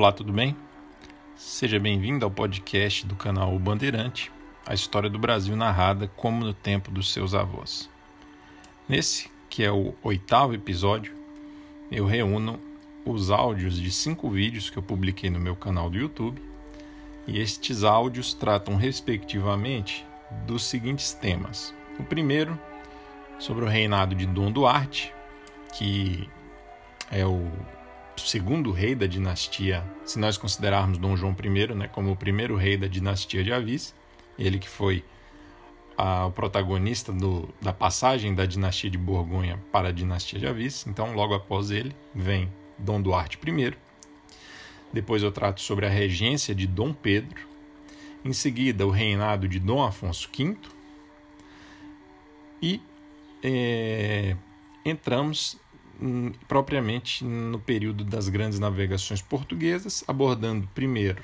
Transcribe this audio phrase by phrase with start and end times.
[0.00, 0.56] Olá, tudo bem?
[1.36, 4.32] Seja bem-vindo ao podcast do canal O Bandeirante,
[4.64, 7.86] a história do Brasil narrada como no tempo dos seus avós.
[8.88, 11.14] Nesse, que é o oitavo episódio,
[11.92, 12.58] eu reúno
[13.04, 16.42] os áudios de cinco vídeos que eu publiquei no meu canal do YouTube,
[17.26, 20.06] e estes áudios tratam, respectivamente,
[20.46, 21.74] dos seguintes temas.
[21.98, 22.58] O primeiro,
[23.38, 25.12] sobre o reinado de Dom Duarte,
[25.74, 26.26] que
[27.10, 27.52] é o
[28.28, 32.76] segundo rei da dinastia, se nós considerarmos Dom João I né, como o primeiro rei
[32.76, 33.94] da dinastia de Avis,
[34.38, 35.04] ele que foi
[35.96, 40.86] a, o protagonista do, da passagem da dinastia de Borgonha para a dinastia de Avis.
[40.86, 43.74] Então, logo após ele, vem Dom Duarte I.
[44.92, 47.46] Depois eu trato sobre a regência de Dom Pedro.
[48.24, 50.56] Em seguida, o reinado de Dom Afonso V.
[52.62, 52.80] E
[53.42, 54.36] é,
[54.84, 55.58] entramos
[56.48, 61.22] propriamente no período das grandes navegações portuguesas, abordando primeiro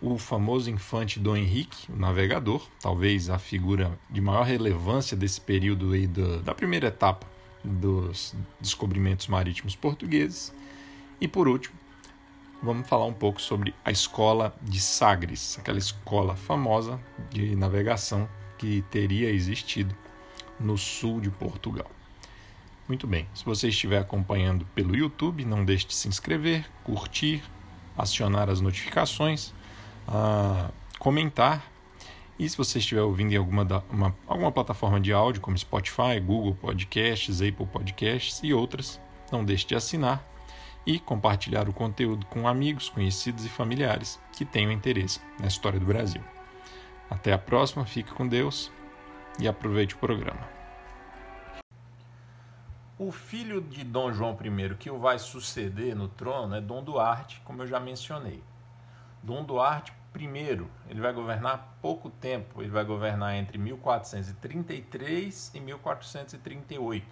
[0.00, 5.92] o famoso infante Dom Henrique, o navegador, talvez a figura de maior relevância desse período
[5.92, 7.26] aí do, da primeira etapa
[7.62, 10.52] dos descobrimentos marítimos portugueses.
[11.20, 11.76] E por último,
[12.60, 18.82] vamos falar um pouco sobre a escola de Sagres, aquela escola famosa de navegação que
[18.90, 19.94] teria existido
[20.58, 21.90] no sul de Portugal.
[22.88, 27.42] Muito bem, se você estiver acompanhando pelo YouTube, não deixe de se inscrever, curtir,
[27.96, 29.52] acionar as notificações,
[30.08, 31.70] uh, comentar.
[32.38, 36.18] E se você estiver ouvindo em alguma, da, uma, alguma plataforma de áudio, como Spotify,
[36.20, 40.26] Google Podcasts, Apple Podcasts e outras, não deixe de assinar
[40.84, 45.86] e compartilhar o conteúdo com amigos, conhecidos e familiares que tenham interesse na história do
[45.86, 46.22] Brasil.
[47.08, 48.72] Até a próxima, fique com Deus
[49.38, 50.61] e aproveite o programa.
[53.04, 57.42] O filho de Dom João I que o vai suceder no trono é Dom Duarte,
[57.44, 58.40] como eu já mencionei.
[59.20, 67.04] Dom Duarte I, ele vai governar pouco tempo, ele vai governar entre 1433 e 1438.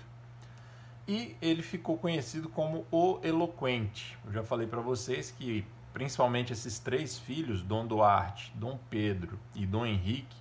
[1.08, 4.16] E ele ficou conhecido como o Eloquente.
[4.24, 9.66] Eu já falei para vocês que principalmente esses três filhos, Dom Duarte, Dom Pedro e
[9.66, 10.36] Dom Henrique,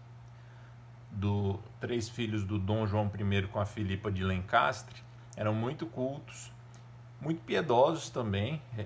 [1.09, 5.08] do três filhos do Dom João I com a Filipa de Lencastre,
[5.39, 6.51] eram muito cultos,
[7.21, 8.85] muito piedosos também, é,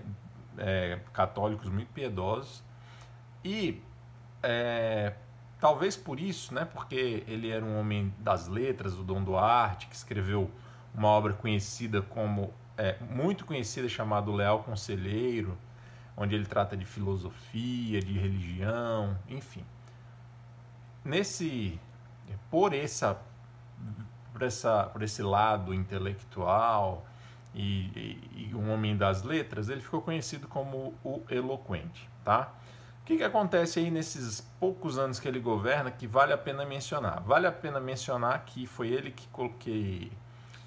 [0.56, 2.64] é, católicos muito piedosos.
[3.44, 3.81] E
[4.44, 5.16] é,
[5.59, 9.96] talvez por isso, né, porque ele era um homem das letras, o Dom Duarte, que
[9.96, 10.50] escreveu
[10.94, 15.58] uma obra conhecida como, é, muito conhecida, chamada O Leal Conselheiro,
[16.16, 19.66] onde ele trata de filosofia, de religião, enfim.
[21.03, 21.80] Nesse,
[22.52, 23.19] por essa
[24.34, 27.06] por, essa, por esse lado intelectual
[27.54, 32.52] e, e, e, um homem das letras, ele ficou conhecido como o eloquente, tá?
[33.02, 36.66] O que, que acontece aí nesses poucos anos que ele governa que vale a pena
[36.66, 37.22] mencionar?
[37.22, 39.28] Vale a pena mencionar que foi ele que,
[39.60, 40.12] que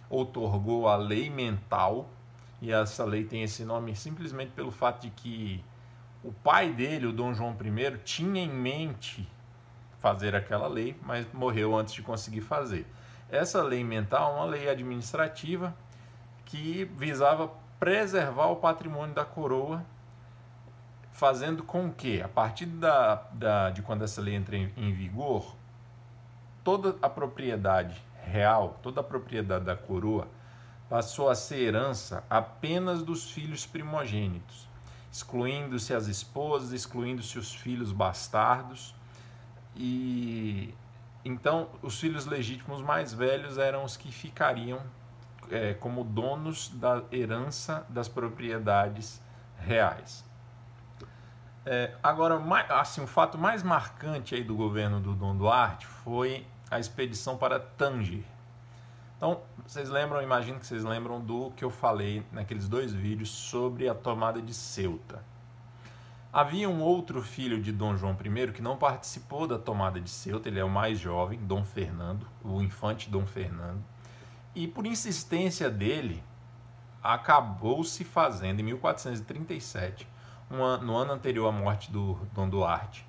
[0.08, 2.08] outorgou a lei mental,
[2.60, 5.64] e essa lei tem esse nome simplesmente pelo fato de que
[6.22, 9.28] o pai dele, o Dom João I, tinha em mente
[9.98, 12.86] fazer aquela lei, mas morreu antes de conseguir fazer.
[13.30, 15.74] Essa lei mental é uma lei administrativa
[16.44, 19.84] que visava preservar o patrimônio da coroa,
[21.12, 25.54] fazendo com que, a partir da, da, de quando essa lei entra em, em vigor,
[26.62, 30.28] toda a propriedade real, toda a propriedade da coroa,
[30.88, 34.68] passou a ser herança apenas dos filhos primogênitos,
[35.10, 38.94] excluindo-se as esposas, excluindo-se os filhos bastardos,
[39.74, 40.25] e
[41.26, 44.80] então, os filhos legítimos mais velhos eram os que ficariam
[45.50, 49.20] é, como donos da herança das propriedades
[49.58, 50.24] reais.
[51.64, 56.46] É, agora, mais, assim, o fato mais marcante aí do governo do Dom Duarte foi
[56.70, 58.22] a expedição para Tanger.
[59.16, 63.88] Então, vocês lembram, imagino que vocês lembram do que eu falei naqueles dois vídeos sobre
[63.88, 65.24] a tomada de Ceuta.
[66.36, 70.50] Havia um outro filho de Dom João I que não participou da tomada de Ceuta,
[70.50, 73.82] ele é o mais jovem, Dom Fernando, o infante Dom Fernando.
[74.54, 76.22] E por insistência dele,
[77.02, 80.06] acabou se fazendo em 1437,
[80.50, 83.08] uma, no ano anterior à morte do Dom Duarte,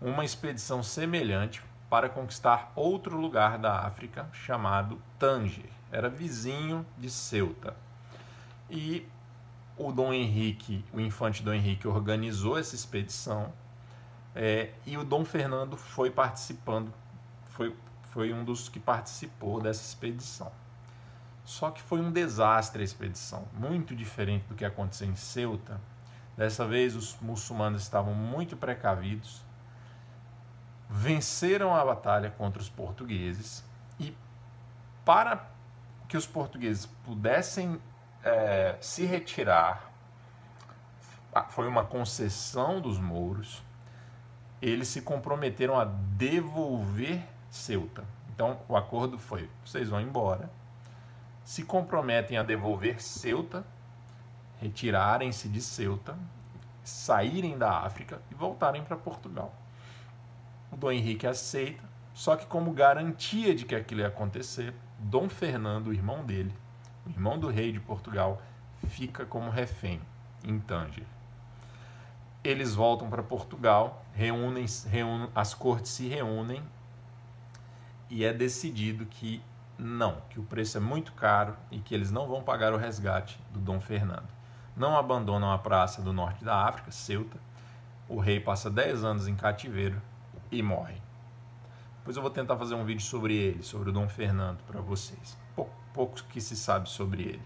[0.00, 5.70] uma expedição semelhante para conquistar outro lugar da África chamado Tanger.
[5.92, 7.76] Era vizinho de Ceuta.
[8.68, 9.06] E
[9.76, 13.52] o Dom Henrique, o infante Dom Henrique, organizou essa expedição
[14.34, 16.92] é, e o Dom Fernando foi participando,
[17.46, 17.74] foi,
[18.04, 20.50] foi um dos que participou dessa expedição.
[21.44, 25.80] Só que foi um desastre a expedição, muito diferente do que aconteceu em Ceuta.
[26.36, 29.42] Dessa vez, os muçulmanos estavam muito precavidos,
[30.88, 33.64] venceram a batalha contra os portugueses
[34.00, 34.16] e,
[35.04, 35.48] para
[36.08, 37.80] que os portugueses pudessem
[38.24, 39.92] é, se retirar,
[41.50, 43.62] foi uma concessão dos mouros,
[44.62, 48.04] eles se comprometeram a devolver Ceuta.
[48.34, 50.50] Então, o acordo foi: vocês vão embora,
[51.44, 53.64] se comprometem a devolver Ceuta,
[54.60, 56.16] retirarem-se de Ceuta,
[56.82, 59.54] saírem da África e voltarem para Portugal.
[60.72, 61.84] O Dom Henrique aceita,
[62.14, 66.54] só que como garantia de que aquilo ia acontecer, Dom Fernando, o irmão dele,
[67.06, 68.40] o irmão do rei de Portugal,
[68.88, 70.00] fica como refém
[70.44, 71.04] em Tanger.
[72.42, 76.62] Eles voltam para Portugal, reúnem, reúnem, as cortes se reúnem
[78.10, 79.42] e é decidido que
[79.78, 83.40] não, que o preço é muito caro e que eles não vão pagar o resgate
[83.50, 84.28] do Dom Fernando.
[84.76, 87.38] Não abandonam a praça do norte da África, Ceuta.
[88.08, 90.00] O rei passa 10 anos em cativeiro
[90.50, 91.00] e morre.
[91.98, 95.36] Depois eu vou tentar fazer um vídeo sobre ele, sobre o Dom Fernando para vocês.
[95.94, 97.42] Pouco, pouco que se sabe sobre ele.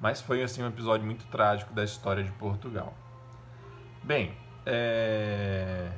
[0.00, 2.94] Mas foi assim um episódio muito trágico da história de Portugal.
[4.02, 4.34] Bem,
[4.64, 5.90] é...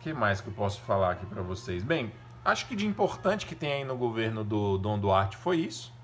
[0.00, 1.84] que mais que eu posso falar aqui para vocês?
[1.84, 2.12] Bem,
[2.44, 5.94] acho que de importante que tem aí no governo do Dom Duarte foi isso.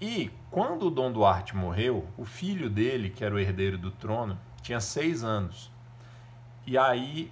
[0.00, 4.38] E quando o Dom Duarte morreu, o filho dele, que era o herdeiro do trono,
[4.62, 5.70] tinha seis anos.
[6.66, 7.30] E aí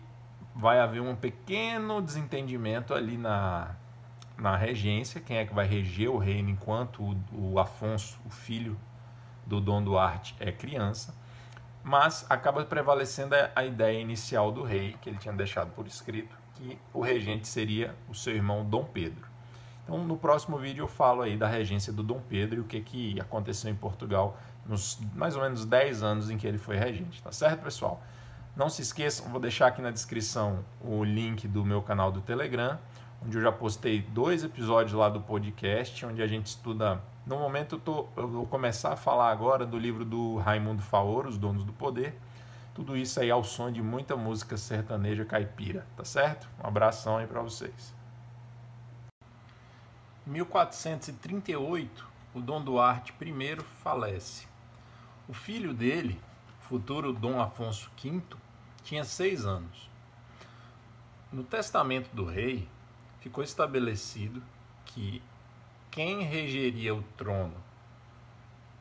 [0.55, 3.75] vai haver um pequeno desentendimento ali na,
[4.41, 8.79] na regência, quem é que vai reger o reino enquanto o, o Afonso, o filho
[9.47, 11.15] do Dom Duarte, é criança.
[11.85, 16.79] Mas acaba prevalecendo a ideia inicial do rei, que ele tinha deixado por escrito, que
[16.93, 19.27] o regente seria o seu irmão Dom Pedro.
[19.85, 22.81] Então, no próximo vídeo eu falo aí da regência do Dom Pedro e o que,
[22.81, 27.23] que aconteceu em Portugal nos mais ou menos 10 anos em que ele foi regente,
[27.23, 28.03] tá certo, pessoal?
[28.55, 32.79] Não se esqueçam, vou deixar aqui na descrição o link do meu canal do Telegram,
[33.25, 37.01] onde eu já postei dois episódios lá do podcast, onde a gente estuda.
[37.27, 41.29] No momento eu, tô, eu vou começar a falar agora do livro do Raimundo Faoro,
[41.29, 42.15] Os Donos do Poder
[42.75, 46.49] tudo isso aí ao som de muita música sertaneja caipira, tá certo?
[46.63, 47.95] Um abração aí para vocês.
[50.27, 54.47] 1438, o Dom Duarte I falece.
[55.29, 56.21] O filho dele,
[56.61, 58.23] futuro Dom Afonso V,
[58.83, 59.91] tinha seis anos.
[61.33, 62.69] No testamento do rei,
[63.21, 64.43] ficou estabelecido
[64.85, 65.23] que
[65.91, 67.55] quem regeria o trono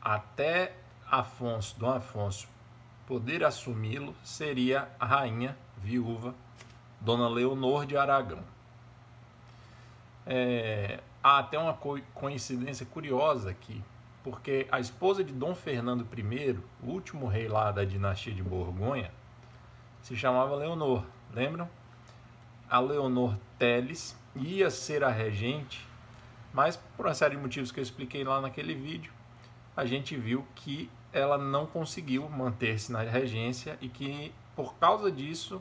[0.00, 0.76] até
[1.10, 2.48] Afonso, Dom Afonso
[3.06, 6.34] poder assumi-lo seria a rainha viúva
[7.00, 8.40] Dona Leonor de Aragão.
[10.26, 11.74] É, há até uma
[12.14, 13.82] coincidência curiosa aqui,
[14.22, 19.10] porque a esposa de Dom Fernando I, o último rei lá da dinastia de Borgonha,
[20.02, 21.68] se chamava Leonor, lembram?
[22.68, 25.86] A Leonor Teles ia ser a regente,
[26.52, 29.12] mas por uma série de motivos que eu expliquei lá naquele vídeo,
[29.76, 35.60] a gente viu que ela não conseguiu manter-se na regência e que, por causa disso,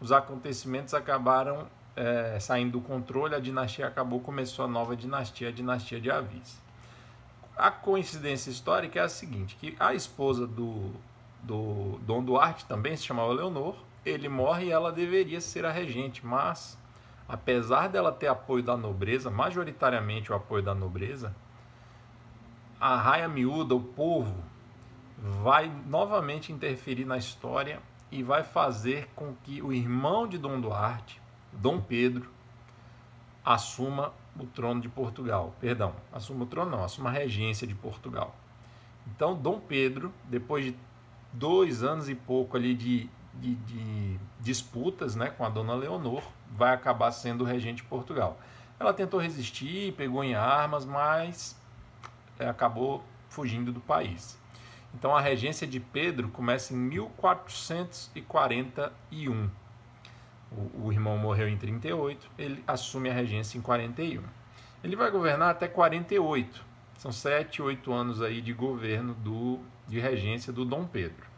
[0.00, 5.52] os acontecimentos acabaram é, saindo do controle, a dinastia acabou, começou a nova dinastia, a
[5.52, 6.62] dinastia de Avis.
[7.56, 10.90] A coincidência histórica é a seguinte, que a esposa do,
[11.42, 16.26] do Dom Duarte também se chamava Leonor, ele morre e ela deveria ser a regente,
[16.26, 16.76] mas
[17.28, 21.34] apesar dela ter apoio da nobreza, majoritariamente o apoio da nobreza,
[22.80, 24.42] a raia miúda, o povo,
[25.42, 31.20] vai novamente interferir na história e vai fazer com que o irmão de Dom Duarte,
[31.52, 32.30] Dom Pedro,
[33.44, 35.54] assuma o trono de Portugal.
[35.60, 38.34] Perdão, assuma o trono não, assuma a regência de Portugal.
[39.06, 40.76] Então, Dom Pedro, depois de
[41.32, 43.10] dois anos e pouco ali de,
[43.40, 48.38] de, de disputas né, com a Dona Leonor, vai acabar sendo regente de Portugal.
[48.78, 51.58] Ela tentou resistir, pegou em armas, mas
[52.38, 54.38] é, acabou fugindo do país.
[54.94, 59.50] Então a regência de Pedro começa em 1441.
[60.52, 64.22] O, o, irmão morreu em 38, ele assume a regência em 41.
[64.84, 66.64] Ele vai governar até 48.
[66.96, 71.33] São sete, oito anos aí de governo do, de regência do Dom Pedro.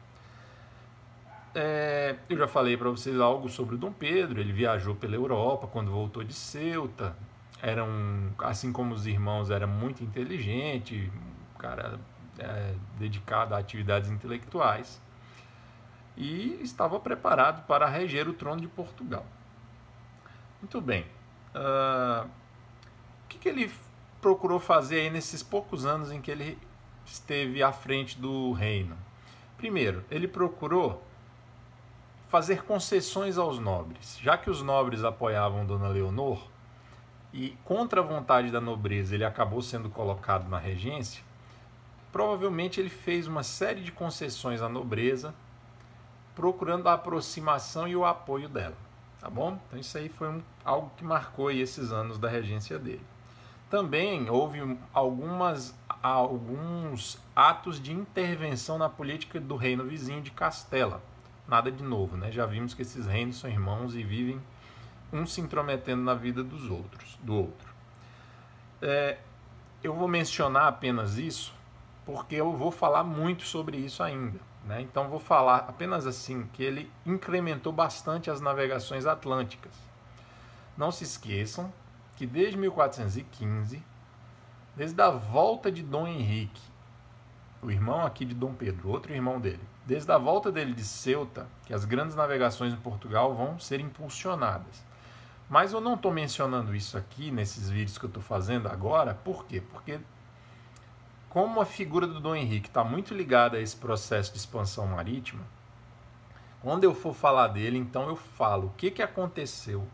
[1.58, 4.38] É, eu já falei para vocês algo sobre o Dom Pedro.
[4.38, 7.16] Ele viajou pela Europa quando voltou de Ceuta.
[7.62, 11.10] Era um, assim como os irmãos, era muito inteligente,
[11.58, 11.98] cara
[12.38, 15.00] é, dedicado a atividades intelectuais
[16.14, 19.24] e estava preparado para reger o trono de Portugal.
[20.60, 21.06] Muito bem.
[21.54, 23.72] Uh, o que, que ele
[24.20, 26.58] procurou fazer aí nesses poucos anos em que ele
[27.06, 28.96] esteve à frente do reino?
[29.56, 31.05] Primeiro, ele procurou
[32.28, 34.18] fazer concessões aos nobres.
[34.20, 36.42] Já que os nobres apoiavam Dona Leonor,
[37.32, 41.22] e contra a vontade da nobreza ele acabou sendo colocado na regência,
[42.10, 45.34] provavelmente ele fez uma série de concessões à nobreza,
[46.34, 48.76] procurando a aproximação e o apoio dela.
[49.20, 49.58] Tá bom?
[49.66, 53.04] Então isso aí foi um, algo que marcou esses anos da regência dele.
[53.68, 61.02] Também houve algumas, alguns atos de intervenção na política do reino vizinho de Castela.
[61.48, 62.32] Nada de novo, né?
[62.32, 64.40] Já vimos que esses reinos são irmãos e vivem
[65.12, 67.74] um se intrometendo na vida dos outros, do outro.
[68.82, 69.18] É,
[69.82, 71.54] eu vou mencionar apenas isso
[72.04, 74.38] porque eu vou falar muito sobre isso ainda.
[74.64, 74.80] Né?
[74.80, 79.72] Então vou falar apenas assim que ele incrementou bastante as navegações atlânticas.
[80.76, 81.72] Não se esqueçam
[82.16, 83.82] que desde 1415,
[84.74, 86.62] desde a volta de Dom Henrique,
[87.62, 91.46] o irmão aqui de Dom Pedro, outro irmão dele, desde a volta dele de Ceuta,
[91.64, 94.84] que as grandes navegações em Portugal vão ser impulsionadas.
[95.48, 99.46] Mas eu não estou mencionando isso aqui nesses vídeos que eu estou fazendo agora, por
[99.46, 99.60] quê?
[99.60, 100.00] Porque
[101.28, 105.44] como a figura do Dom Henrique está muito ligada a esse processo de expansão marítima,
[106.60, 109.86] quando eu for falar dele, então eu falo o que, que aconteceu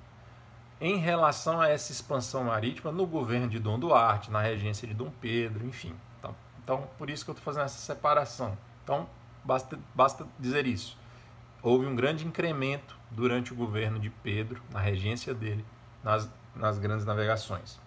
[0.80, 5.10] em relação a essa expansão marítima no governo de Dom Duarte, na regência de Dom
[5.20, 5.94] Pedro, enfim.
[6.18, 6.34] Então,
[6.64, 8.56] então por isso que eu estou fazendo essa separação.
[8.82, 9.06] Então,
[9.44, 10.96] basta, basta dizer isso.
[11.62, 15.64] Houve um grande incremento durante o governo de Pedro, na regência dele,
[16.02, 17.78] nas, nas grandes navegações.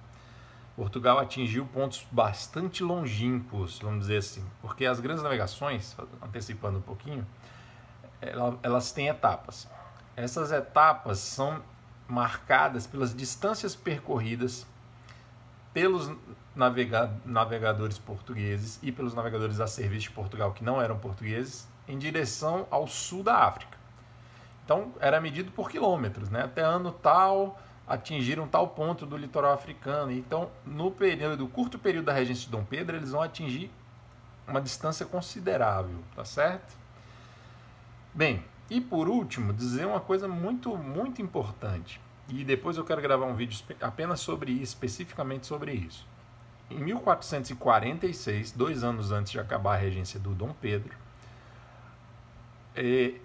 [0.76, 7.26] Portugal atingiu pontos bastante longínquos, vamos dizer assim, porque as grandes navegações, antecipando um pouquinho,
[8.62, 9.68] elas têm etapas.
[10.16, 11.62] Essas etapas são
[12.08, 14.68] marcadas pelas distâncias percorridas
[15.74, 16.10] pelos
[16.56, 22.66] navegadores portugueses e pelos navegadores a serviço de Portugal que não eram portugueses em direção
[22.72, 23.78] ao sul da África.
[24.64, 26.44] Então era medido por quilômetros, né?
[26.44, 30.12] Até ano tal atingiram tal ponto do litoral africano.
[30.12, 33.70] Então, no período, curto período da regência de Dom Pedro, eles vão atingir
[34.48, 36.76] uma distância considerável, tá certo?
[38.14, 42.02] Bem, e por último, dizer uma coisa muito, muito importante.
[42.28, 46.08] E depois eu quero gravar um vídeo apenas sobre isso, especificamente sobre isso.
[46.70, 50.96] Em 1446, dois anos antes de acabar a regência do Dom Pedro,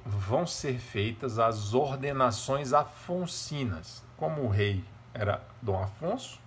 [0.05, 6.39] vão ser feitas as ordenações afoncinas como o rei era Dom Afonso,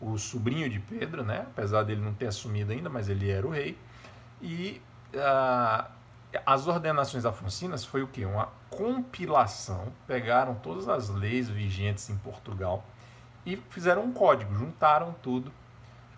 [0.00, 1.40] o sobrinho de Pedro, né?
[1.50, 3.76] apesar dele não ter assumido ainda, mas ele era o rei,
[4.40, 4.80] e
[6.46, 8.24] as ordenações afoncinas foi o que?
[8.24, 12.86] Uma compilação, pegaram todas as leis vigentes em Portugal
[13.44, 15.52] e fizeram um código, juntaram tudo,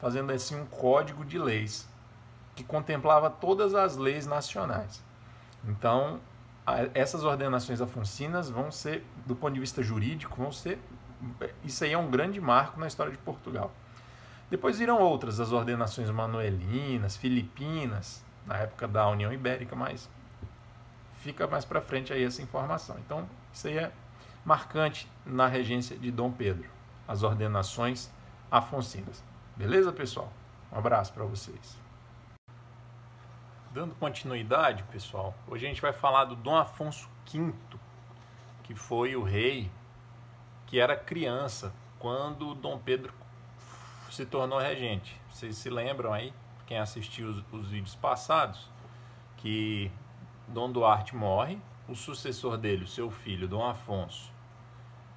[0.01, 1.89] fazendo assim um código de leis
[2.55, 5.03] que contemplava todas as leis nacionais.
[5.65, 6.21] Então,
[6.95, 10.79] essas ordenações afoncinas vão ser, do ponto de vista jurídico, vão ser.
[11.63, 13.73] Isso aí é um grande marco na história de Portugal.
[14.51, 20.09] Depois viram outras, as ordenações manuelinas, filipinas, na época da União Ibérica, mas
[21.21, 22.97] fica mais para frente aí essa informação.
[23.05, 23.93] Então, isso aí é
[24.45, 26.69] marcante na regência de Dom Pedro,
[27.07, 28.11] as ordenações
[28.51, 29.23] afoncinas.
[29.57, 30.33] Beleza, pessoal?
[30.73, 31.79] Um abraço para vocês.
[33.73, 37.53] Dando continuidade, pessoal, hoje a gente vai falar do Dom Afonso V,
[38.63, 39.71] que foi o rei
[40.67, 43.13] que era criança quando Dom Pedro
[44.11, 45.21] se tornou regente.
[45.29, 46.33] Vocês se lembram aí,
[46.67, 48.71] quem assistiu os, os vídeos passados,
[49.37, 49.91] que
[50.47, 51.59] Dom Duarte morre,
[51.89, 54.33] o sucessor dele, o seu filho, Dom Afonso,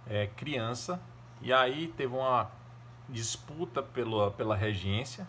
[0.07, 1.01] é criança,
[1.41, 2.49] e aí teve uma
[3.09, 5.27] disputa pela, pela regência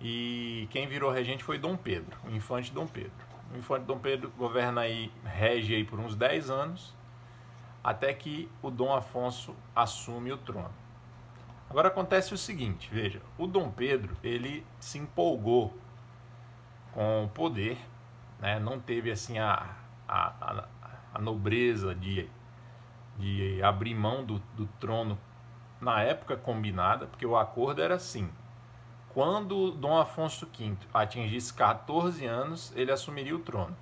[0.00, 3.26] e quem virou regente foi Dom Pedro, o infante Dom Pedro.
[3.52, 6.94] O infante Dom Pedro governa aí, rege aí por uns 10 anos,
[7.82, 10.74] até que o Dom Afonso assume o trono.
[11.70, 15.76] Agora acontece o seguinte, veja, o Dom Pedro, ele se empolgou
[16.92, 17.78] com o poder,
[18.38, 18.58] né?
[18.58, 19.74] não teve assim a,
[20.06, 20.68] a, a,
[21.14, 22.28] a nobreza de,
[23.18, 25.18] de abrir mão do, do trono
[25.80, 28.30] na época combinada, porque o acordo era assim,
[29.16, 33.76] quando Dom Afonso V atingisse 14 anos, ele assumiria o trono.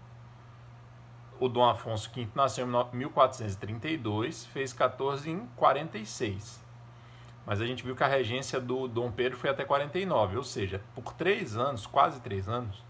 [1.41, 6.63] O Dom Afonso V nasceu em 1432, fez 14 em 46.
[7.45, 10.81] Mas a gente viu que a regência do Dom Pedro foi até 49, ou seja,
[10.95, 12.83] por três anos, quase três anos,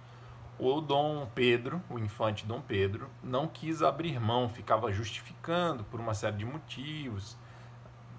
[0.59, 6.15] o Dom Pedro, o infante Dom Pedro, não quis abrir mão, ficava justificando por uma
[6.15, 7.37] série de motivos,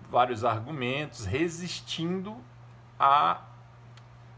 [0.10, 2.38] vários argumentos, resistindo
[3.00, 3.42] a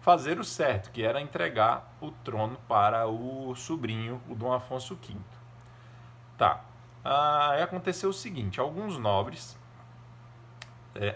[0.01, 5.15] fazer o certo, que era entregar o trono para o sobrinho, o Dom Afonso V.
[6.37, 6.63] Tá.
[7.03, 9.57] Aí aconteceu o seguinte: alguns nobres.
[10.95, 11.15] É,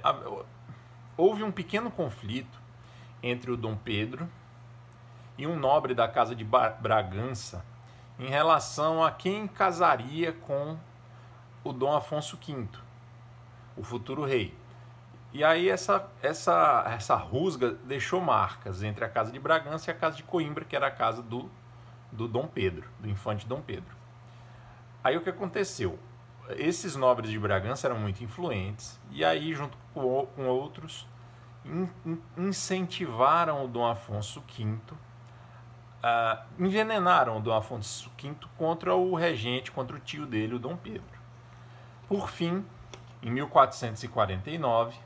[1.18, 2.62] houve um pequeno conflito
[3.24, 4.30] entre o Dom Pedro
[5.38, 7.66] e um nobre da casa de Bragança
[8.20, 10.78] em relação a quem casaria com
[11.64, 12.68] o Dom Afonso V,
[13.76, 14.56] o futuro rei.
[15.34, 19.98] E aí essa, essa, essa rusga deixou marcas entre a casa de Bragança e a
[19.98, 21.50] casa de Coimbra, que era a casa do,
[22.12, 23.96] do Dom Pedro, do infante Dom Pedro.
[25.04, 25.98] Aí o que aconteceu?
[26.50, 31.08] Esses nobres de Bragança eram muito influentes, e aí, junto com, outros,
[31.64, 34.78] in, in, incentivaram o Dom Afonso V,
[36.04, 41.20] uh, envenenaram Dom Afonso V contra o regente, contra o tio dele, o Dom Pedro.
[42.08, 42.66] Por fim,
[43.22, 44.98] em 1449,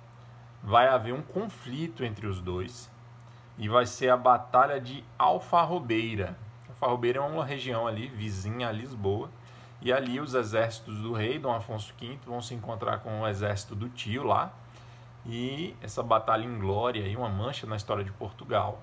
[0.64, 2.90] vai haver um conflito entre os dois
[3.58, 6.38] e vai ser a Batalha de Alfarrobeira.
[6.68, 9.30] Alfarrobeira é uma região ali vizinha a Lisboa
[9.82, 13.76] e ali os exércitos do rei Dom Afonso V vão se encontrar com o exército
[13.76, 14.52] do tio lá
[15.26, 18.82] e essa batalha em glória e uma mancha na história de Portugal.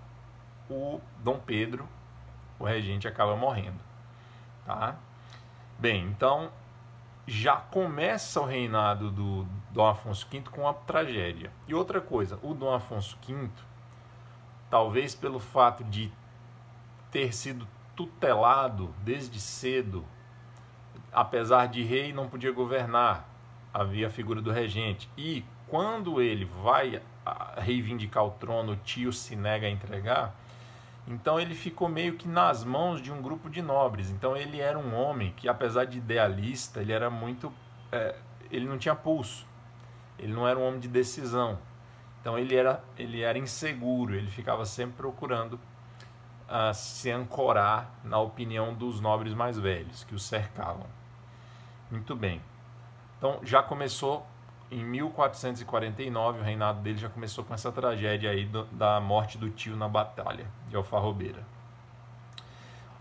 [0.70, 1.88] O Dom Pedro,
[2.62, 3.80] o regente, acaba morrendo,
[4.64, 4.96] tá?
[5.78, 6.50] Bem, então
[7.26, 11.52] já começa o reinado do Dom Afonso V com a tragédia.
[11.66, 13.48] E outra coisa, o Dom Afonso V,
[14.70, 16.10] talvez pelo fato de
[17.10, 20.04] ter sido tutelado desde cedo,
[21.12, 23.28] apesar de rei não podia governar,
[23.72, 25.08] havia a figura do regente.
[25.16, 27.02] E quando ele vai
[27.58, 30.34] reivindicar o trono, o tio se nega a entregar,
[31.06, 34.10] então ele ficou meio que nas mãos de um grupo de nobres.
[34.10, 37.52] Então ele era um homem que, apesar de idealista, ele era muito.
[37.90, 38.14] É,
[38.50, 39.46] ele não tinha pulso.
[40.18, 41.58] Ele não era um homem de decisão.
[42.20, 44.14] Então ele era, ele era inseguro.
[44.14, 50.18] Ele ficava sempre procurando uh, se ancorar na opinião dos nobres mais velhos que o
[50.18, 50.86] cercavam.
[51.90, 52.40] Muito bem.
[53.18, 54.24] Então já começou
[54.72, 59.50] em 1449, o reinado dele já começou com essa tragédia aí do, da morte do
[59.50, 61.46] tio na batalha de Alfarrobeira.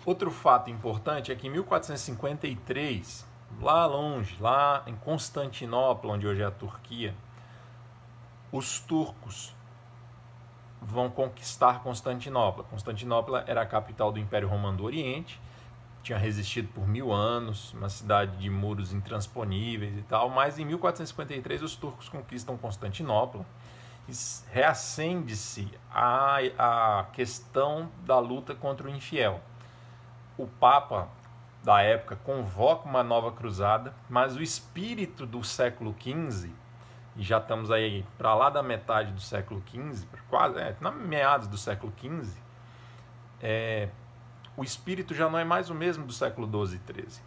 [0.05, 3.25] Outro fato importante é que em 1453,
[3.61, 7.15] lá longe, lá em Constantinopla, onde hoje é a Turquia,
[8.51, 9.55] os turcos
[10.81, 12.65] vão conquistar Constantinopla.
[12.65, 15.39] Constantinopla era a capital do Império Romano do Oriente
[16.03, 21.61] tinha resistido por mil anos, uma cidade de muros intransponíveis e tal, mas em 1453
[21.61, 23.45] os turcos conquistam Constantinopla
[24.09, 24.11] e
[24.51, 29.39] reacende-se a, a questão da luta contra o infiel.
[30.37, 31.07] O Papa
[31.63, 36.49] da época convoca uma nova cruzada, mas o espírito do século XV,
[37.15, 41.47] e já estamos aí para lá da metade do século XV, quase, é, na meados
[41.47, 42.35] do século XV,
[43.41, 43.89] é,
[44.57, 47.23] o espírito já não é mais o mesmo do século XII e XIII.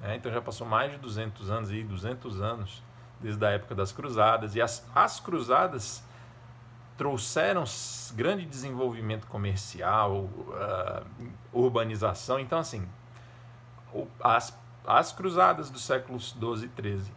[0.00, 0.16] Né?
[0.16, 2.82] Então já passou mais de 200 anos, e 200 anos
[3.20, 4.54] desde a época das cruzadas.
[4.54, 6.04] E as, as cruzadas
[6.96, 7.64] trouxeram
[8.14, 11.06] grande desenvolvimento comercial, uh,
[11.52, 12.40] urbanização.
[12.40, 12.88] Então, assim,
[14.20, 17.12] as, as cruzadas dos séculos XII e XIII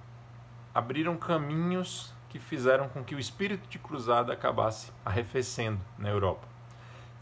[0.74, 6.48] abriram caminhos que fizeram com que o espírito de cruzada acabasse arrefecendo na Europa.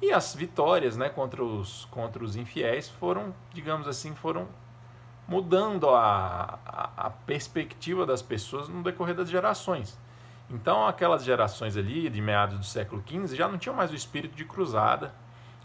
[0.01, 4.47] E as vitórias né, contra, os, contra os infiéis foram, digamos assim, foram
[5.27, 9.97] mudando a, a, a, perspectiva das pessoas no decorrer das gerações.
[10.49, 14.35] Então, aquelas gerações ali, de meados do século XV, já não tinham mais o espírito
[14.35, 15.13] de cruzada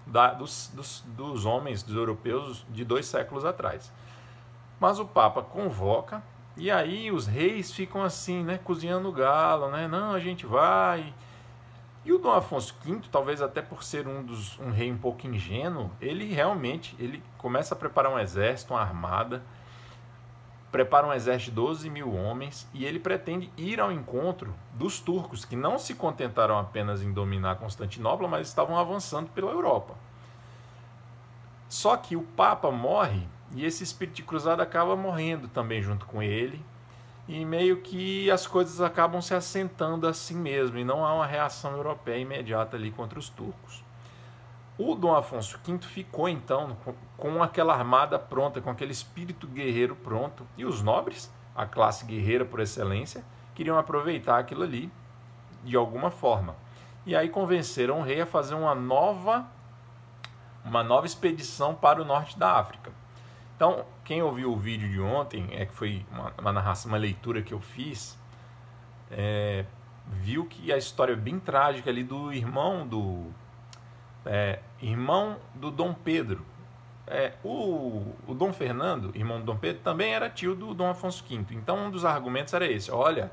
[0.06, 3.92] da, dos, dos, dos homens, dos europeus de dois séculos atrás.
[4.80, 6.22] Mas o Papa convoca,
[6.56, 9.86] e aí os reis ficam assim, né, cozinhando galo, né?
[9.86, 11.14] Não, a gente vai
[12.04, 15.26] e o Dom Afonso V, talvez até por ser um, dos, um rei um pouco
[15.26, 19.42] ingênuo, ele realmente ele começa a preparar um exército, uma armada,
[20.72, 25.44] prepara um exército de 12 mil homens e ele pretende ir ao encontro dos turcos,
[25.44, 29.94] que não se contentaram apenas em dominar Constantinopla, mas estavam avançando pela Europa.
[31.68, 36.20] Só que o Papa morre e esse espírito de cruzada acaba morrendo também junto com
[36.20, 36.64] ele
[37.32, 41.72] e meio que as coisas acabam se assentando assim mesmo e não há uma reação
[41.72, 43.82] europeia imediata ali contra os turcos.
[44.76, 46.76] O Dom Afonso V ficou então
[47.16, 52.44] com aquela armada pronta, com aquele espírito guerreiro pronto, e os nobres, a classe guerreira
[52.44, 54.92] por excelência, queriam aproveitar aquilo ali
[55.64, 56.54] de alguma forma.
[57.06, 59.46] E aí convenceram o rei a fazer uma nova
[60.64, 62.92] uma nova expedição para o norte da África.
[63.62, 67.42] Então, quem ouviu o vídeo de ontem, é que foi uma, uma narração, uma leitura
[67.42, 68.18] que eu fiz,
[69.08, 69.64] é,
[70.08, 73.26] viu que a história é bem trágica ali do irmão do,
[74.26, 76.44] é, irmão do Dom Pedro.
[77.06, 81.24] É, o, o Dom Fernando, irmão do Dom Pedro, também era tio do Dom Afonso
[81.24, 81.54] V.
[81.54, 83.30] Então, um dos argumentos era esse: olha,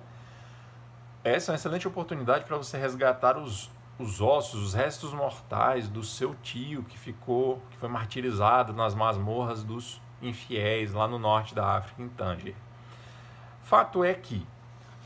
[1.23, 6.03] essa é uma excelente oportunidade para você resgatar os, os ossos, os restos mortais do
[6.03, 11.77] seu tio que ficou, que foi martirizado nas masmorras dos infiéis lá no norte da
[11.77, 12.55] África, em Tanger.
[13.63, 14.45] Fato é que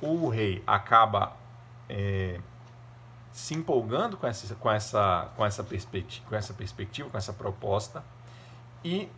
[0.02, 1.36] o rei acaba
[1.90, 2.40] é,
[3.32, 8.04] se empolgando com essa, com, essa, com, essa perspectiva, com essa perspectiva, com essa proposta,
[8.84, 9.10] e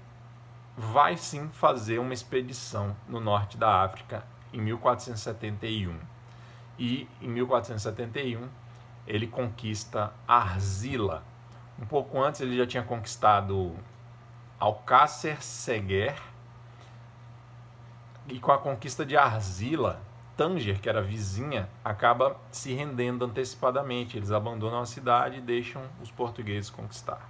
[0.77, 5.97] vai sim fazer uma expedição no norte da África em 1471.
[6.77, 8.47] E em 1471
[9.08, 11.23] ele conquista Arzila.
[11.79, 13.75] Um pouco antes ele já tinha conquistado
[14.65, 16.15] Alcácer Seguer
[18.28, 20.01] e com a conquista de Arzila
[20.36, 24.17] Tanger, que era vizinha, acaba se rendendo antecipadamente.
[24.17, 27.30] Eles abandonam a cidade e deixam os portugueses conquistar.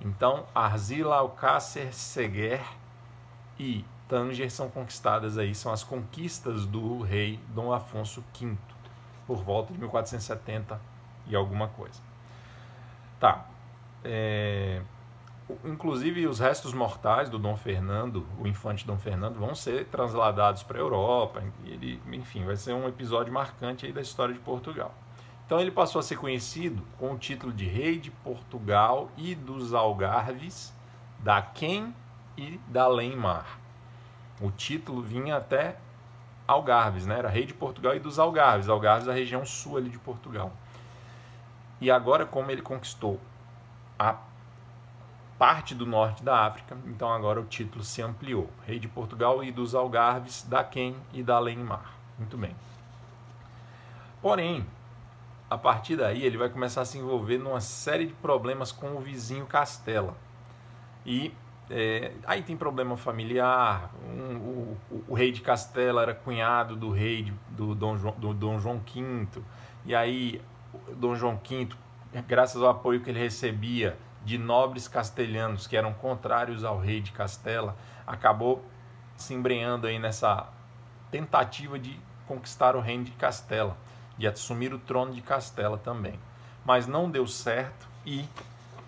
[0.00, 2.64] Então, Arzila, Alcácer, Seguer
[3.58, 8.56] e Tanger são conquistadas aí, são as conquistas do rei Dom Afonso V,
[9.26, 10.80] por volta de 1470
[11.26, 12.00] e alguma coisa.
[13.20, 13.44] Tá.
[14.02, 14.80] É,
[15.64, 20.78] inclusive os restos mortais do Dom Fernando, o infante Dom Fernando, vão ser transladados para
[20.78, 21.42] a Europa.
[21.64, 24.94] Ele, enfim, vai ser um episódio marcante da história de Portugal.
[25.46, 29.74] Então ele passou a ser conhecido com o título de Rei de Portugal e dos
[29.74, 30.72] Algarves,
[31.18, 31.94] da Quem
[32.36, 33.58] e da Além-Mar.
[34.40, 35.76] O título vinha até
[36.48, 37.18] Algarves, né?
[37.18, 38.68] Era Rei de Portugal e dos Algarves.
[38.68, 40.52] Algarves, a região sul ali de Portugal.
[41.80, 43.20] E agora, como ele conquistou
[43.98, 44.16] a
[45.38, 48.48] parte do norte da África, então agora o título se ampliou.
[48.66, 51.94] Rei de Portugal e dos Algarves, da Quem e da Além-Mar.
[52.18, 52.54] Muito bem.
[54.22, 54.64] Porém,
[55.50, 59.00] a partir daí ele vai começar a se envolver numa série de problemas com o
[59.00, 60.16] vizinho Castela.
[61.04, 61.34] E
[61.70, 63.90] é, aí tem problema familiar.
[64.06, 68.14] Um, o, o, o, rei de Castela era cunhado do rei de, do, Dom João,
[68.18, 69.42] do Dom João V.
[69.84, 70.40] E aí,
[70.96, 71.68] Dom João V,
[72.26, 77.12] graças ao apoio que ele recebia, de nobres castelhanos que eram contrários ao rei de
[77.12, 78.64] Castela, acabou
[79.16, 80.48] se embrenhando aí nessa
[81.10, 83.76] tentativa de conquistar o reino de Castela,
[84.16, 86.18] de assumir o trono de Castela também.
[86.64, 88.24] Mas não deu certo e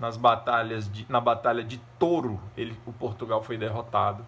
[0.00, 4.24] nas batalhas de, na batalha de Touro, ele, o Portugal foi derrotado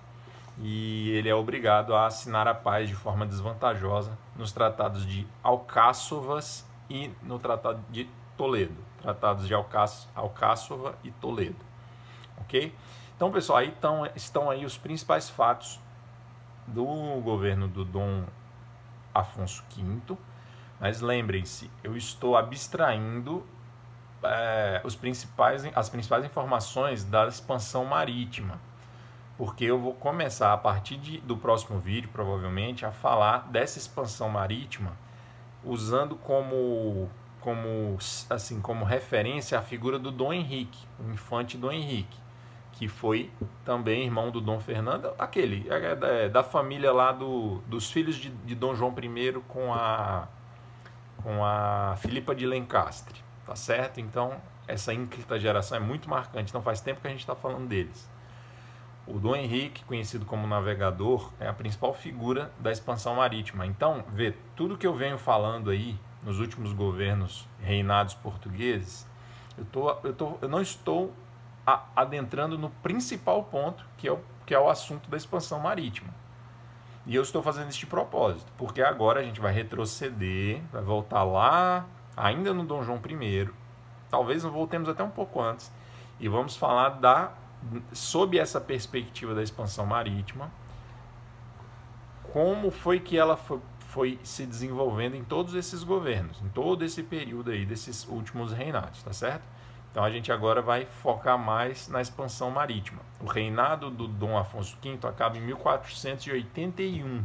[0.60, 6.66] e ele é obrigado a assinar a paz de forma desvantajosa nos tratados de Alcáçovas
[6.90, 11.64] e no tratado de Toledo tratados de Alcáçova e Toledo.
[12.40, 12.74] Ok?
[13.16, 15.80] Então, pessoal, aí estão, estão aí os principais fatos
[16.66, 16.84] do
[17.20, 18.24] governo do Dom
[19.14, 20.16] Afonso V.
[20.78, 23.44] Mas lembrem-se, eu estou abstraindo
[24.22, 28.60] é, os principais, as principais informações da expansão marítima.
[29.36, 34.28] Porque eu vou começar a partir de, do próximo vídeo, provavelmente, a falar dessa expansão
[34.28, 34.92] marítima
[35.64, 37.10] usando como
[37.48, 37.96] como
[38.28, 42.18] assim como referência a figura do Dom Henrique, o infante Dom Henrique,
[42.72, 43.32] que foi
[43.64, 48.28] também irmão do Dom Fernando, aquele é, é da família lá do, dos filhos de,
[48.28, 50.28] de Dom João I com a
[51.22, 53.98] com a Filipa de Lencastre, tá certo?
[53.98, 57.66] Então essa ínclita geração é muito marcante, não faz tempo que a gente está falando
[57.66, 58.10] deles.
[59.06, 63.64] O Dom Henrique, conhecido como navegador, é a principal figura da expansão marítima.
[63.64, 69.06] Então, vê, tudo que eu venho falando aí nos últimos governos reinados portugueses,
[69.56, 71.12] eu, tô, eu, tô, eu não estou
[71.94, 76.08] adentrando no principal ponto, que é, o, que é o assunto da expansão marítima.
[77.06, 81.86] E eu estou fazendo este propósito, porque agora a gente vai retroceder, vai voltar lá,
[82.16, 83.48] ainda no Dom João I,
[84.10, 85.72] talvez não voltemos até um pouco antes,
[86.20, 87.32] e vamos falar da
[87.92, 90.50] sob essa perspectiva da expansão marítima,
[92.32, 97.02] como foi que ela foi, foi se desenvolvendo em todos esses governos, em todo esse
[97.02, 99.42] período aí desses últimos reinados, tá certo?
[99.90, 103.00] Então a gente agora vai focar mais na expansão marítima.
[103.18, 107.24] O reinado do Dom Afonso V acaba em 1481.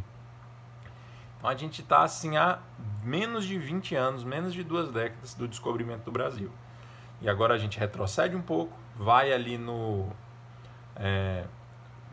[1.38, 2.60] Então a gente está assim há
[3.04, 6.49] menos de 20 anos, menos de duas décadas do descobrimento do Brasil.
[7.21, 10.08] E agora a gente retrocede um pouco, vai ali no
[10.95, 11.43] é,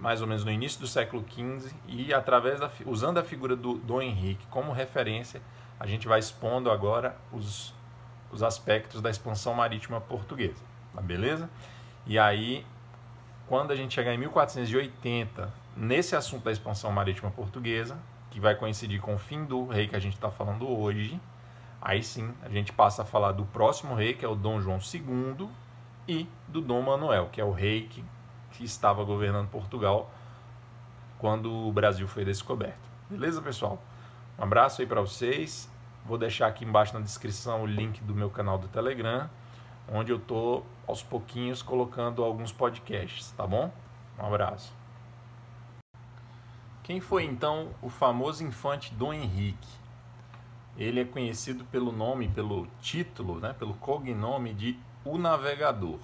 [0.01, 3.75] mais ou menos no início do século XV, e através da, usando a figura do
[3.75, 5.43] Dom Henrique como referência,
[5.79, 7.75] a gente vai expondo agora os,
[8.33, 10.63] os aspectos da expansão marítima portuguesa,
[10.95, 11.49] tá beleza?
[12.07, 12.67] E aí,
[13.47, 17.99] quando a gente chegar em 1480, nesse assunto da expansão marítima portuguesa,
[18.31, 21.21] que vai coincidir com o fim do rei que a gente está falando hoje,
[21.81, 24.79] aí sim a gente passa a falar do próximo rei, que é o Dom João
[24.79, 25.49] II,
[26.09, 28.05] e do Dom Manuel, que é o rei que,
[28.53, 30.11] que estava governando Portugal
[31.19, 32.89] quando o Brasil foi descoberto.
[33.09, 33.83] Beleza, pessoal?
[34.39, 35.71] Um abraço aí para vocês.
[36.07, 39.29] Vou deixar aqui embaixo na descrição o link do meu canal do Telegram,
[39.93, 43.71] onde eu tô aos pouquinhos colocando alguns podcasts, tá bom?
[44.19, 44.73] Um abraço.
[46.83, 49.69] Quem foi então o famoso infante Dom Henrique?
[50.77, 55.99] Ele é conhecido pelo nome, pelo título, né, pelo cognome de O Navegador.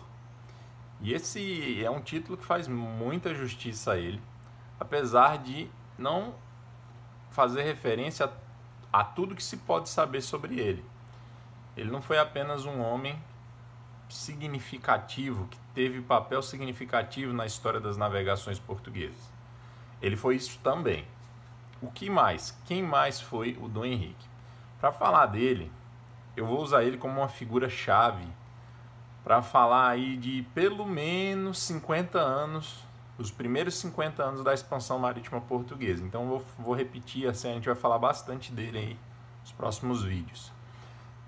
[1.01, 4.21] E esse é um título que faz muita justiça a ele,
[4.81, 6.35] apesar de não
[7.31, 8.31] fazer referência
[8.93, 10.85] a, a tudo que se pode saber sobre ele.
[11.77, 13.19] Ele não foi apenas um homem
[14.09, 19.31] significativo, que teve papel significativo na história das navegações portuguesas.
[20.01, 21.07] Ele foi isso também.
[21.83, 22.59] O que mais?
[22.65, 24.27] Quem mais foi o Dom Henrique?
[24.81, 25.71] Para falar dele,
[26.37, 28.27] eu vou usar ele como uma figura chave
[29.27, 32.79] para falar aí de pelo menos 50 anos
[33.19, 36.05] os primeiros 50 anos da expansão marítima portuguesa.
[36.05, 38.99] Então vou, vou repetir assim, a gente vai falar bastante dele aí
[39.41, 40.53] nos próximos vídeos.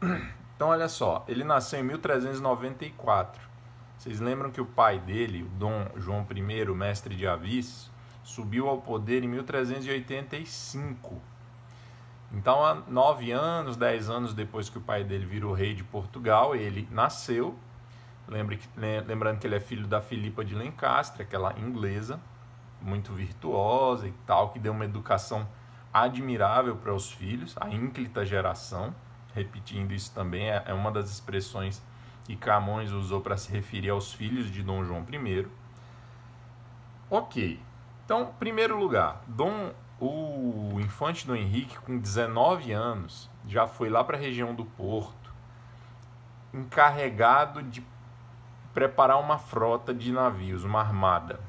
[0.55, 3.41] Então olha só, ele nasceu em 1394.
[3.97, 6.43] Vocês lembram que o pai dele, o Dom João I,
[6.75, 7.89] mestre de Avis,
[8.25, 11.23] subiu ao poder em 1385.
[12.33, 16.57] Então, há nove anos, dez anos depois que o pai dele virou rei de Portugal,
[16.57, 17.57] ele nasceu
[18.29, 18.69] Lembre que,
[19.07, 22.21] lembrando que ele é filho da Filipa de Lencastre, aquela inglesa,
[22.81, 25.49] muito virtuosa e tal, que deu uma educação
[25.93, 28.95] admirável para os filhos, a ínclita geração.
[29.35, 31.83] Repetindo isso também, é, é uma das expressões
[32.25, 35.47] que Camões usou para se referir aos filhos de Dom João I.
[37.11, 37.59] Ok,
[38.05, 44.19] então, primeiro lugar, Dom, o infante Dom Henrique, com 19 anos, já foi lá para
[44.19, 45.33] a região do Porto,
[46.53, 47.81] encarregado de
[48.79, 51.41] preparar uma frota de navios, uma armada.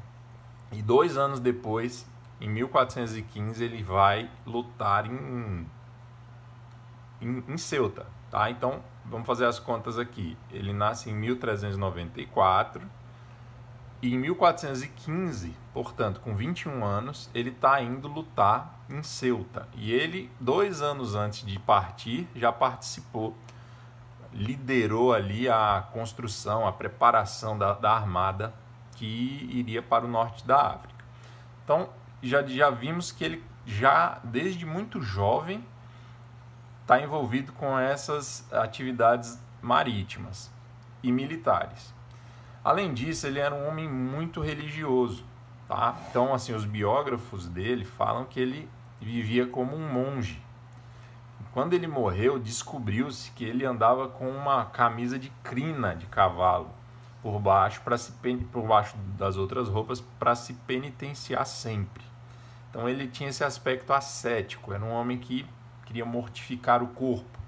[0.72, 2.10] E dois anos depois,
[2.42, 5.68] em 1415, ele vai lutar em,
[7.22, 8.08] em, em Ceuta.
[8.32, 8.50] Tá?
[8.50, 10.36] Então, vamos fazer as contas aqui.
[10.50, 12.82] Ele nasce em 1394
[14.02, 19.68] e em 1415, portanto, com 21 anos, ele está indo lutar em Ceuta.
[19.76, 23.38] E ele, dois anos antes de partir, já participou
[24.34, 28.54] liderou ali a construção, a preparação da, da armada
[28.96, 31.06] que iria para o norte da África.
[31.64, 31.90] Então,
[32.22, 35.64] já, já vimos que ele já desde muito jovem
[36.82, 40.52] está envolvido com essas atividades marítimas
[41.04, 41.94] e militares.
[42.64, 45.24] Além disso, ele era um homem muito religioso,
[45.68, 45.96] tá?
[46.10, 50.42] Então, assim, os biógrafos dele falam que ele vivia como um monge
[51.54, 56.70] quando ele morreu, descobriu-se que ele andava com uma camisa de crina de cavalo
[57.22, 58.12] por baixo para se
[58.52, 62.04] por baixo das outras roupas para se penitenciar sempre.
[62.70, 65.46] Então ele tinha esse aspecto ascético, era um homem que
[65.86, 67.40] queria mortificar o corpo.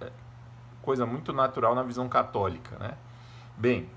[0.00, 0.12] É,
[0.82, 2.92] coisa muito natural na visão católica, né?
[3.56, 3.88] Bem,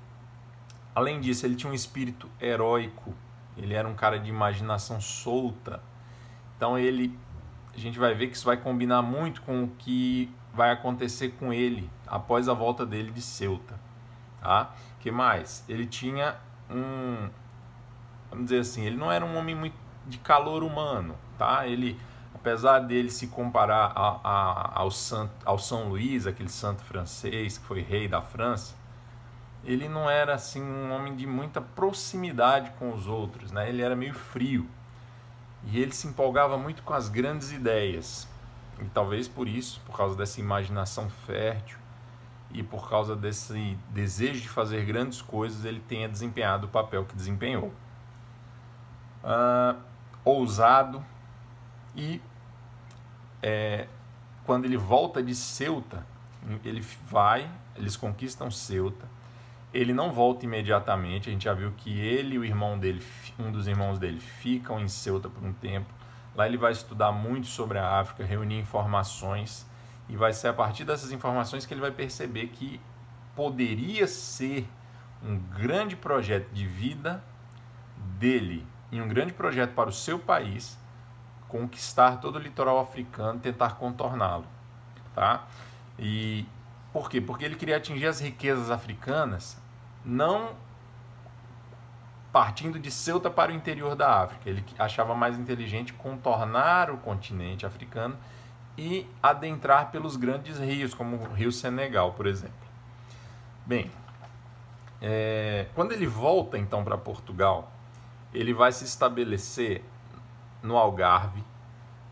[0.95, 3.13] além disso, ele tinha um espírito heróico.
[3.57, 5.83] Ele era um cara de imaginação solta.
[6.55, 7.17] Então ele
[7.79, 11.53] a gente vai ver que isso vai combinar muito com o que vai acontecer com
[11.53, 13.79] ele após a volta dele de Ceuta.
[14.41, 14.71] Tá?
[14.99, 15.63] que mais?
[15.67, 16.35] Ele tinha
[16.69, 17.29] um,
[18.29, 21.65] vamos dizer assim, ele não era um homem muito de calor humano, tá?
[21.67, 21.99] Ele,
[22.33, 27.65] apesar dele se comparar a, a, ao, Santo, ao São Luís, aquele santo francês que
[27.65, 28.75] foi rei da França,
[29.63, 33.69] ele não era assim um homem de muita proximidade com os outros, né?
[33.69, 34.69] Ele era meio frio.
[35.65, 38.27] E ele se empolgava muito com as grandes ideias.
[38.79, 41.77] E talvez por isso, por causa dessa imaginação fértil
[42.51, 47.15] e por causa desse desejo de fazer grandes coisas, ele tenha desempenhado o papel que
[47.15, 47.73] desempenhou.
[49.23, 49.77] Uh,
[50.23, 51.03] ousado
[51.95, 52.21] e
[53.43, 53.87] é,
[54.45, 56.05] quando ele volta de Ceuta,
[56.63, 59.18] ele vai, eles conquistam Ceuta
[59.73, 61.29] ele não volta imediatamente.
[61.29, 63.03] A gente já viu que ele e o irmão dele,
[63.37, 65.93] um dos irmãos dele, ficam em Ceuta por um tempo.
[66.35, 69.67] Lá ele vai estudar muito sobre a África, reunir informações
[70.07, 72.79] e vai ser a partir dessas informações que ele vai perceber que
[73.35, 74.67] poderia ser
[75.23, 77.23] um grande projeto de vida
[78.17, 80.77] dele e um grande projeto para o seu país
[81.47, 84.45] conquistar todo o litoral africano, tentar contorná-lo,
[85.13, 85.47] tá?
[85.97, 86.45] E
[86.99, 87.21] por quê?
[87.21, 89.57] Porque ele queria atingir as riquezas africanas
[90.03, 90.53] não
[92.29, 94.49] partindo de Ceuta para o interior da África.
[94.49, 98.17] Ele achava mais inteligente contornar o continente africano
[98.77, 102.67] e adentrar pelos grandes rios, como o Rio Senegal, por exemplo.
[103.65, 103.89] Bem,
[105.01, 107.71] é, quando ele volta então para Portugal,
[108.33, 109.85] ele vai se estabelecer
[110.61, 111.41] no Algarve,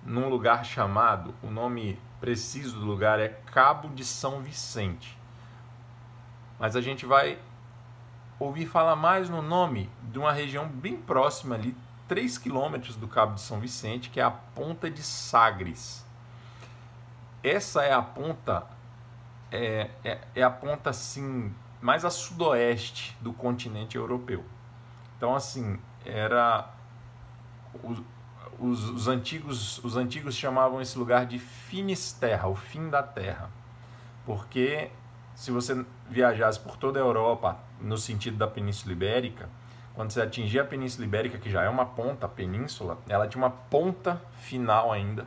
[0.05, 5.17] num lugar chamado, o nome preciso do lugar é Cabo de São Vicente.
[6.59, 7.39] Mas a gente vai
[8.39, 11.75] ouvir falar mais no nome de uma região bem próxima ali,
[12.07, 16.05] 3 quilômetros do Cabo de São Vicente, que é a Ponta de Sagres.
[17.43, 18.65] Essa é a ponta,
[19.51, 24.43] é, é, é a ponta assim, mais a sudoeste do continente europeu.
[25.15, 26.73] Então, assim, era
[28.59, 33.49] os, os, os, antigos os antigos chamavam esse lugar de Finisterra, o fim da terra,
[34.25, 34.89] porque
[35.35, 39.49] se você viajasse por toda a Europa no sentido da Península Ibérica,
[39.93, 43.43] quando você atingia a Península Ibérica, que já é uma ponta, a península, ela tinha
[43.43, 45.25] uma ponta final ainda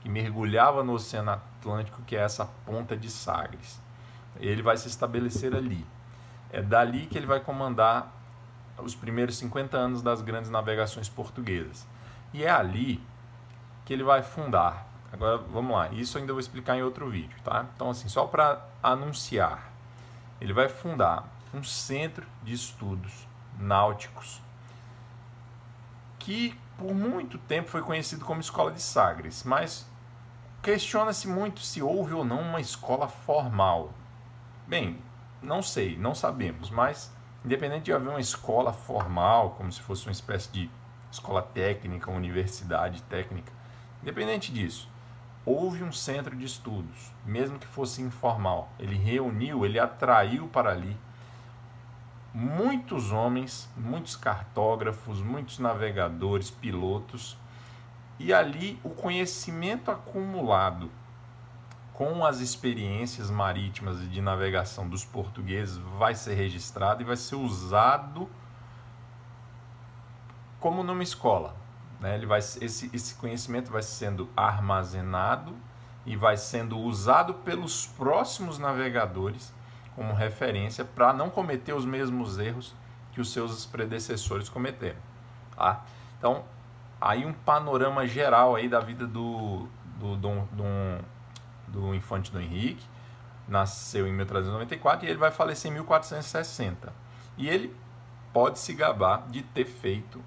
[0.00, 3.80] que mergulhava no Oceano Atlântico, que é essa ponta de Sagres.
[4.38, 5.84] Ele vai se estabelecer ali.
[6.52, 8.12] É dali que ele vai comandar
[8.78, 11.86] os primeiros 50 anos das grandes navegações portuguesas.
[12.34, 13.00] E é ali
[13.84, 14.88] que ele vai fundar.
[15.12, 17.64] Agora vamos lá, isso ainda vou explicar em outro vídeo, tá?
[17.74, 19.70] Então assim, só para anunciar,
[20.40, 24.42] ele vai fundar um centro de estudos náuticos
[26.18, 29.86] que por muito tempo foi conhecido como Escola de Sagres, mas
[30.60, 33.92] questiona-se muito se houve ou não uma escola formal.
[34.66, 34.98] Bem,
[35.40, 40.12] não sei, não sabemos, mas independente de haver uma escola formal, como se fosse uma
[40.12, 40.68] espécie de
[41.14, 43.52] escola técnica, universidade técnica,
[44.02, 44.88] independente disso,
[45.46, 48.72] houve um centro de estudos, mesmo que fosse informal.
[48.78, 50.96] Ele reuniu, ele atraiu para ali
[52.32, 57.38] muitos homens, muitos cartógrafos, muitos navegadores, pilotos,
[58.18, 60.90] e ali o conhecimento acumulado
[61.92, 67.36] com as experiências marítimas e de navegação dos portugueses vai ser registrado e vai ser
[67.36, 68.28] usado
[70.64, 71.54] como numa escola.
[72.00, 72.14] Né?
[72.14, 75.54] Ele vai, esse, esse conhecimento vai sendo armazenado
[76.06, 79.52] e vai sendo usado pelos próximos navegadores
[79.94, 82.74] como referência para não cometer os mesmos erros
[83.12, 84.96] que os seus predecessores cometeram.
[85.54, 85.84] Tá?
[86.18, 86.46] Então,
[86.98, 89.68] aí um panorama geral aí da vida do,
[90.00, 91.04] do, do, do
[91.68, 92.86] do Infante do Henrique,
[93.46, 96.90] nasceu em 1394 e ele vai falecer em 1460.
[97.36, 97.76] E ele
[98.32, 100.24] pode se gabar de ter feito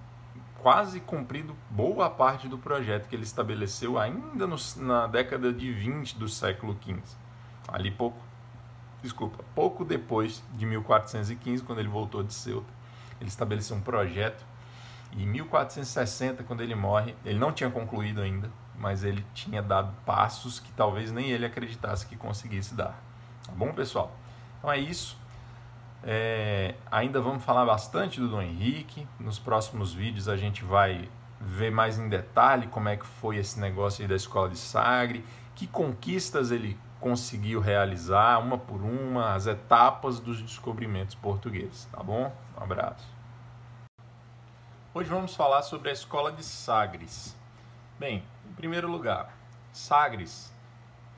[0.67, 6.17] quase cumprido boa parte do projeto que ele estabeleceu ainda no, na década de 20
[6.17, 7.01] do século XV.
[7.69, 8.17] Ali pouco,
[9.01, 12.67] desculpa, pouco depois de 1415, quando ele voltou de Ceuta,
[13.17, 14.45] ele estabeleceu um projeto
[15.13, 19.95] e em 1460, quando ele morre, ele não tinha concluído ainda, mas ele tinha dado
[20.05, 23.01] passos que talvez nem ele acreditasse que conseguisse dar.
[23.45, 24.11] Tá bom, pessoal?
[24.59, 25.17] Então é isso.
[26.03, 29.07] É, ainda vamos falar bastante do Dom Henrique.
[29.19, 33.59] Nos próximos vídeos a gente vai ver mais em detalhe como é que foi esse
[33.59, 35.23] negócio aí da escola de Sagre,
[35.55, 41.85] que conquistas ele conseguiu realizar, uma por uma, as etapas dos descobrimentos portugueses.
[41.85, 42.33] Tá bom?
[42.57, 43.07] Um abraço.
[44.93, 47.35] Hoje vamos falar sobre a escola de Sagres.
[47.99, 49.35] Bem, em primeiro lugar,
[49.71, 50.51] Sagres,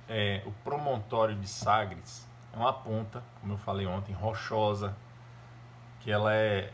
[0.07, 4.95] é, o promontório de Sagres é uma ponta, como eu falei ontem, rochosa,
[5.99, 6.71] que ela é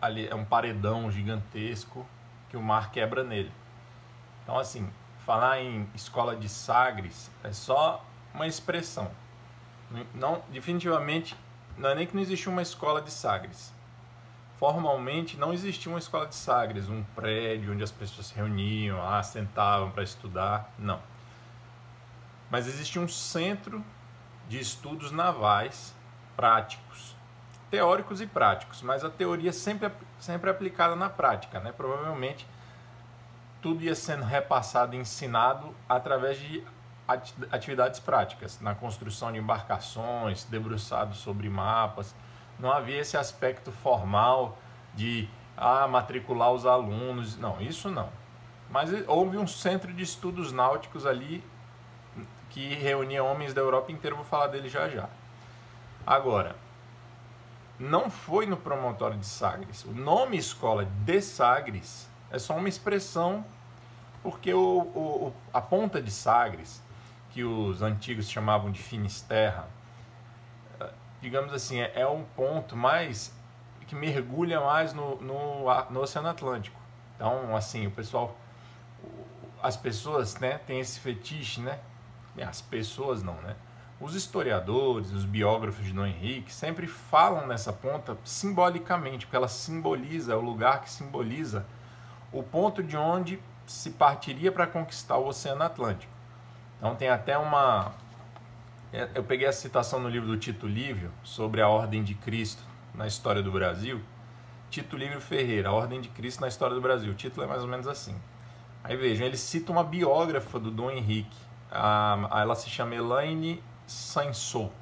[0.00, 2.06] ali é um paredão gigantesco
[2.50, 3.52] que o mar quebra nele.
[4.42, 4.90] Então assim,
[5.24, 9.10] falar em escola de Sagres é só uma expressão.
[10.14, 11.36] Não, definitivamente
[11.76, 13.74] não é nem que não existe uma escola de Sagres
[14.64, 19.22] formalmente não existia uma escola de Sagres, um prédio onde as pessoas se reuniam, lá,
[19.22, 21.00] sentavam para estudar, não.
[22.50, 23.84] Mas existia um centro
[24.48, 25.94] de estudos navais
[26.36, 27.16] práticos,
[27.70, 31.72] teóricos e práticos, mas a teoria sempre, sempre aplicada na prática, né?
[31.72, 32.46] Provavelmente
[33.60, 36.62] tudo ia sendo repassado ensinado através de
[37.50, 42.14] atividades práticas, na construção de embarcações, debruçado sobre mapas,
[42.58, 44.58] não havia esse aspecto formal
[44.94, 47.36] de ah, matricular os alunos.
[47.36, 48.08] Não, isso não.
[48.70, 51.44] Mas houve um centro de estudos náuticos ali
[52.54, 55.08] que reunia homens da Europa inteira, vou falar dele já já.
[56.06, 56.54] Agora,
[57.80, 59.84] não foi no promontório de Sagres.
[59.84, 63.44] O nome escola de Sagres é só uma expressão
[64.22, 66.80] porque o, o, a ponta de Sagres,
[67.32, 69.68] que os antigos chamavam de Finisterra,
[71.20, 73.34] digamos assim, é, é um ponto mais
[73.88, 76.80] que mergulha mais no, no, no Oceano Atlântico.
[77.16, 78.36] Então, assim, o pessoal,
[79.60, 81.80] as pessoas, né, tem esse fetiche, né?
[82.42, 83.54] As pessoas não, né?
[84.00, 90.32] Os historiadores, os biógrafos de Dom Henrique sempre falam nessa ponta simbolicamente, porque ela simboliza,
[90.32, 91.64] é o lugar que simboliza
[92.32, 96.12] o ponto de onde se partiria para conquistar o Oceano Atlântico.
[96.78, 97.92] Então tem até uma.
[98.92, 102.62] É, eu peguei a citação no livro do Tito Livio sobre a Ordem de Cristo
[102.94, 104.00] na história do Brasil.
[104.70, 107.12] Tito Livio Ferreira, a Ordem de Cristo na história do Brasil.
[107.12, 108.16] O título é mais ou menos assim.
[108.82, 111.36] Aí vejam, ele cita uma biógrafa do Dom Henrique.
[111.74, 114.72] Ela se chama Elaine Sansou.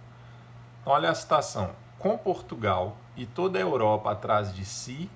[0.82, 1.70] Então, olha a citação.
[1.98, 5.10] Com Portugal e toda a Europa atrás de si,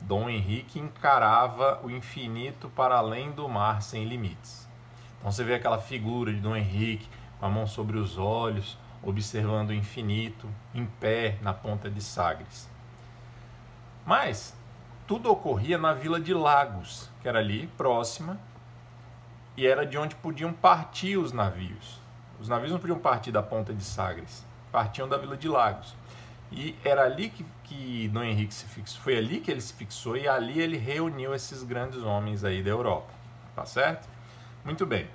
[0.00, 4.68] Dom Henrique encarava o infinito para além do mar sem limites.
[5.18, 7.08] Então você vê aquela figura de Dom Henrique
[7.40, 12.70] com a mão sobre os olhos, observando o infinito, em pé na ponta de Sagres.
[14.06, 14.56] Mas
[15.06, 18.38] tudo ocorria na vila de Lagos, que era ali próxima,
[19.56, 22.00] e era de onde podiam partir os navios.
[22.40, 25.94] Os navios não podiam partir da ponta de Sagres, partiam da vila de Lagos.
[26.50, 30.16] E era ali que, que Dom Henrique se fixou, foi ali que ele se fixou
[30.16, 33.12] e ali ele reuniu esses grandes homens aí da Europa,
[33.54, 34.08] tá certo?
[34.64, 35.08] Muito bem.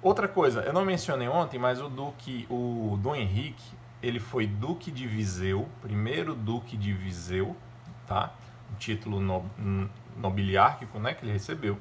[0.00, 4.92] Outra coisa, eu não mencionei ontem, mas o duque, o Dom Henrique, ele foi duque
[4.92, 7.56] de Viseu, primeiro duque de Viseu,
[8.06, 8.32] tá?
[8.72, 9.44] Um título no,
[10.16, 11.78] nobiliárquico, né, que ele recebeu.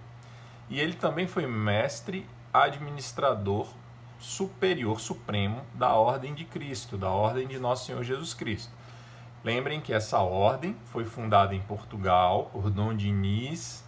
[0.70, 3.68] E ele também foi mestre administrador
[4.20, 8.72] superior supremo da Ordem de Cristo, da Ordem de Nosso Senhor Jesus Cristo.
[9.43, 13.86] Lembrem que essa ordem foi fundada em Portugal por Dom Diniz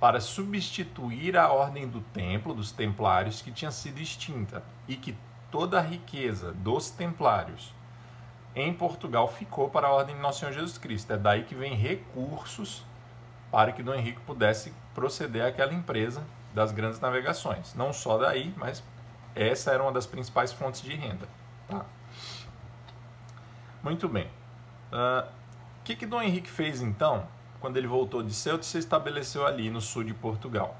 [0.00, 5.16] para substituir a ordem do templo, dos templários, que tinha sido extinta e que
[5.50, 7.74] toda a riqueza dos templários
[8.54, 11.12] em Portugal ficou para a ordem de Nosso Senhor Jesus Cristo.
[11.12, 12.84] É daí que vem recursos
[13.50, 16.22] para que Dom Henrique pudesse proceder àquela empresa
[16.54, 17.74] das grandes navegações.
[17.74, 18.82] Não só daí, mas
[19.34, 21.28] essa era uma das principais fontes de renda.
[21.68, 21.84] Tá?
[23.82, 24.28] Muito bem.
[24.90, 25.28] O uh,
[25.84, 27.26] que, que Dom Henrique fez então,
[27.60, 30.76] quando ele voltou de Ceuta e se estabeleceu ali no sul de Portugal?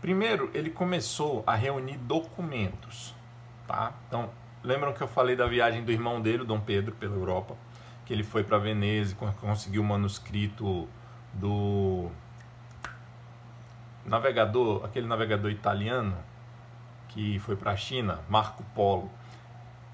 [0.00, 3.14] Primeiro, ele começou a reunir documentos.
[3.68, 3.92] Tá?
[4.08, 4.30] Então,
[4.62, 7.56] lembram que eu falei da viagem do irmão dele, Dom Pedro, pela Europa?
[8.04, 10.88] Que ele foi para Veneza e conseguiu o manuscrito
[11.34, 12.10] do
[14.04, 16.16] navegador, aquele navegador italiano
[17.08, 19.10] que foi para a China, Marco Polo.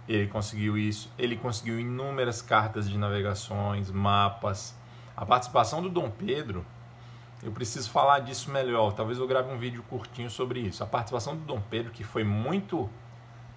[0.09, 1.11] Ele conseguiu isso.
[1.18, 4.74] Ele conseguiu inúmeras cartas de navegações, mapas.
[5.16, 6.64] A participação do Dom Pedro,
[7.43, 8.93] eu preciso falar disso melhor.
[8.93, 10.82] Talvez eu grave um vídeo curtinho sobre isso.
[10.82, 12.89] A participação do Dom Pedro, que foi muito,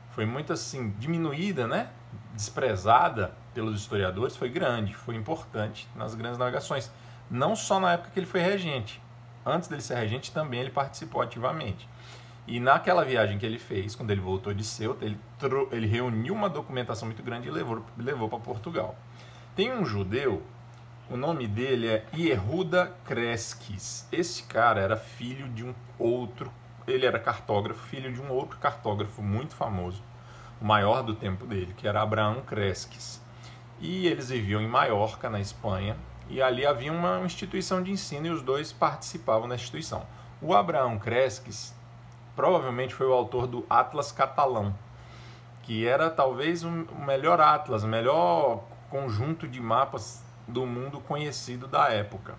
[0.10, 1.90] foi muito assim diminuída, né?
[2.34, 6.92] Desprezada pelos historiadores, foi grande, foi importante nas grandes navegações.
[7.32, 9.02] Não só na época que ele foi regente.
[9.46, 11.88] Antes dele ser regente, também ele participou ativamente.
[12.46, 15.18] E naquela viagem que ele fez, quando ele voltou de Ceuta, ele,
[15.72, 18.98] ele reuniu uma documentação muito grande e levou, levou para Portugal.
[19.56, 20.44] Tem um judeu,
[21.10, 24.06] o nome dele é Iehuda Cresques.
[24.12, 26.52] Esse cara era filho de um outro,
[26.86, 30.04] ele era cartógrafo, filho de um outro cartógrafo muito famoso,
[30.60, 33.22] o maior do tempo dele, que era Abraão Cresques.
[33.80, 35.96] E eles viviam em Maiorca, na Espanha,
[36.32, 40.08] e ali havia uma instituição de ensino e os dois participavam da instituição.
[40.42, 41.76] O Abraão Cresques
[42.36, 44.74] provavelmente foi o autor do Atlas Catalão,
[45.62, 51.90] que era talvez o melhor atlas, o melhor conjunto de mapas do mundo conhecido da
[51.90, 52.36] época.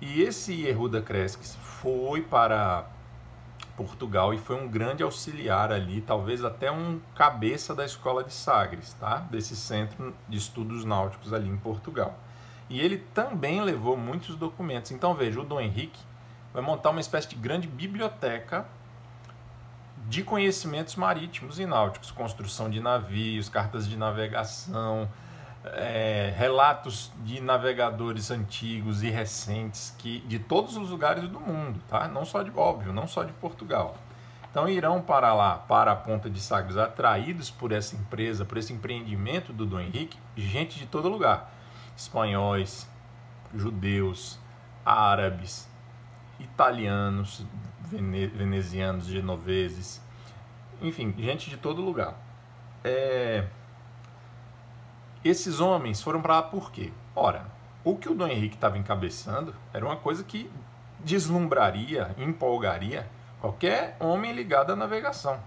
[0.00, 2.86] E esse Yehuda Cresques foi para
[3.76, 8.94] Portugal e foi um grande auxiliar ali, talvez até um cabeça da escola de Sagres,
[8.94, 9.18] tá?
[9.30, 12.16] Desse centro de estudos náuticos ali em Portugal.
[12.68, 14.90] E ele também levou muitos documentos.
[14.90, 16.00] Então veja, o Dom Henrique
[16.52, 18.66] vai montar uma espécie de grande biblioteca
[20.08, 25.08] de conhecimentos marítimos e náuticos, construção de navios, cartas de navegação,
[25.64, 32.06] é, relatos de navegadores antigos e recentes que de todos os lugares do mundo, tá?
[32.06, 33.96] Não só de óbvio, não só de Portugal.
[34.50, 38.72] Então irão para lá, para a Ponta de Sagres, atraídos por essa empresa, por esse
[38.72, 41.52] empreendimento do Dom Henrique, gente de todo lugar,
[41.96, 42.88] espanhóis,
[43.54, 44.38] judeus,
[44.84, 45.68] árabes,
[46.38, 47.46] italianos,
[47.80, 50.02] vene, venezianos, genoveses,
[50.80, 52.14] enfim, gente de todo lugar.
[52.82, 53.46] É...
[55.24, 56.92] Esses homens foram para lá por quê?
[57.16, 57.46] Ora,
[57.82, 60.50] o que o Dom Henrique estava encabeçando era uma coisa que
[61.00, 63.08] deslumbraria, empolgaria
[63.40, 65.38] qualquer homem ligado à navegação,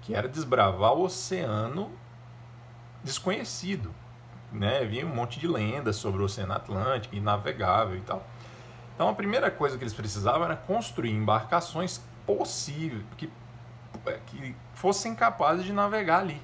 [0.00, 1.90] que era desbravar o oceano
[3.02, 3.92] desconhecido.
[4.52, 4.82] Né?
[4.82, 8.26] Havia um monte de lendas sobre o Oceano Atlântico, inavegável e tal.
[8.94, 13.30] Então a primeira coisa que eles precisavam era construir embarcações possíveis, que
[14.06, 16.40] é, que fossem capazes de navegar ali.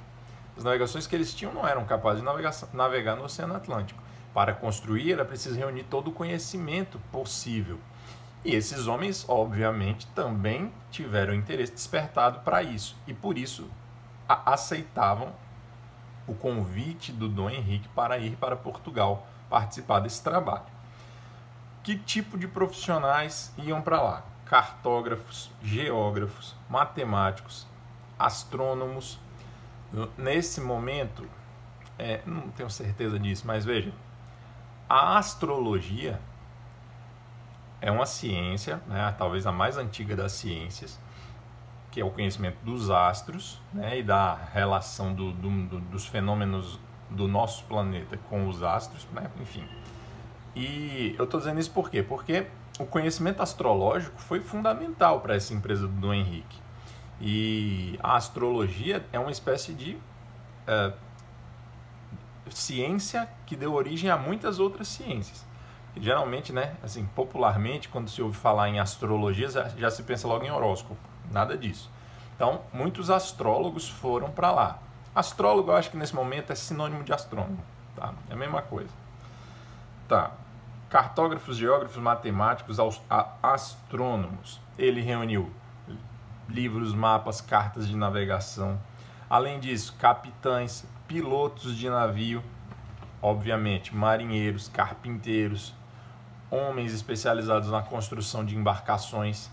[0.57, 4.03] As navegações que eles tinham não eram capazes de navegar, navegar no Oceano Atlântico.
[4.35, 7.79] Para construir era preciso reunir todo o conhecimento possível.
[8.45, 13.69] E esses homens, obviamente, também tiveram interesse despertado para isso e por isso
[14.29, 15.33] aceitavam
[16.29, 20.67] o convite do Dom Henrique para ir para Portugal participar desse trabalho.
[21.83, 24.23] Que tipo de profissionais iam para lá?
[24.45, 27.67] Cartógrafos, geógrafos, matemáticos,
[28.19, 29.19] astrônomos.
[30.17, 31.27] Nesse momento,
[31.99, 33.93] é, não tenho certeza disso, mas veja,
[34.89, 36.21] a astrologia
[37.81, 40.99] é uma ciência, né, talvez a mais antiga das ciências,
[41.91, 46.79] que é o conhecimento dos astros né, e da relação do, do, do, dos fenômenos
[47.11, 49.67] do nosso planeta com os astros, né, enfim.
[50.55, 52.03] E eu estou dizendo isso por quê?
[52.03, 52.47] Porque
[52.79, 56.61] o conhecimento astrológico foi fundamental para essa empresa do Henrique.
[57.21, 59.99] E a astrologia é uma espécie de
[60.67, 60.93] é,
[62.51, 65.45] ciência que deu origem a muitas outras ciências.
[65.97, 70.45] E, geralmente, né, assim, popularmente, quando se ouve falar em astrologia, já se pensa logo
[70.45, 70.97] em horóscopo.
[71.31, 71.91] Nada disso.
[72.35, 74.79] Então, muitos astrólogos foram para lá.
[75.15, 77.63] Astrólogo, eu acho que nesse momento é sinônimo de astrônomo.
[77.97, 78.13] Tá?
[78.31, 78.91] É a mesma coisa.
[80.07, 80.31] Tá.
[80.89, 82.79] Cartógrafos, geógrafos, matemáticos,
[83.43, 84.61] astrônomos.
[84.79, 85.53] Ele reuniu
[86.49, 88.81] livros, mapas, cartas de navegação.
[89.29, 92.43] Além disso, capitães, pilotos de navio,
[93.21, 95.75] obviamente, marinheiros, carpinteiros,
[96.51, 99.51] homens especializados na construção de embarcações.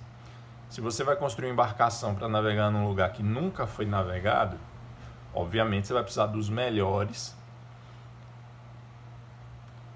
[0.70, 4.58] Se você vai construir uma embarcação para navegar num lugar que nunca foi navegado,
[5.34, 7.36] obviamente você vai precisar dos melhores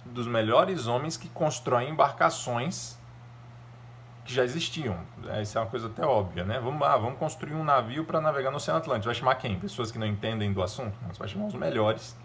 [0.06, 2.98] dos melhores homens que constroem embarcações
[4.26, 4.98] que já existiam.
[5.42, 6.60] Isso é uma coisa até óbvia, né?
[6.60, 9.06] Vamos, ah, vamos construir um navio para navegar no Oceano Atlântico.
[9.06, 9.60] Vai chamar quem?
[9.60, 10.98] Pessoas que não entendem do assunto?
[11.08, 12.16] Você vai chamar os melhores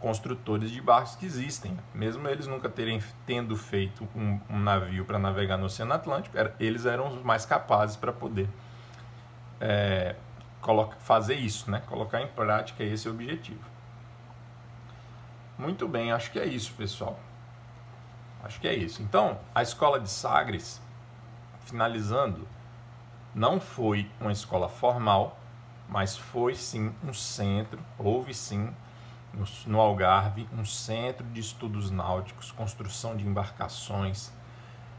[0.00, 1.76] construtores de barcos que existem.
[1.92, 6.54] Mesmo eles nunca terem tendo feito um, um navio para navegar no Oceano Atlântico, era,
[6.60, 8.48] eles eram os mais capazes para poder
[9.60, 10.14] é,
[10.60, 11.82] coloca, fazer isso, né?
[11.86, 13.64] colocar em prática esse objetivo.
[15.58, 17.18] Muito bem, acho que é isso, pessoal.
[18.44, 19.02] Acho que é isso.
[19.02, 20.80] Então, a escola de Sagres,
[21.64, 22.46] finalizando,
[23.34, 25.38] não foi uma escola formal,
[25.88, 28.72] mas foi sim um centro, houve sim
[29.32, 34.30] no, no Algarve um centro de estudos náuticos, construção de embarcações,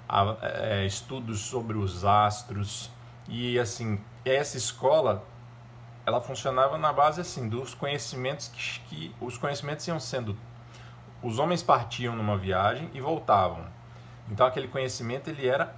[0.08, 2.90] a, é, estudos sobre os astros.
[3.28, 5.24] E assim essa escola
[6.06, 10.36] ela funcionava na base assim dos conhecimentos que, que os conhecimentos iam sendo
[11.22, 13.66] os homens partiam numa viagem e voltavam.
[14.32, 15.76] Então aquele conhecimento ele era